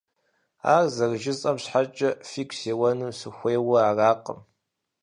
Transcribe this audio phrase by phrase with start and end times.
[0.73, 4.39] Ар зэрыжысӀэм щхьэкӀэ фи гум сеуэну сыхуейуэ аракъым…